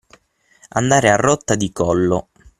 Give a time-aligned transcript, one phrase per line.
[0.69, 2.29] Andare a rotta di collo.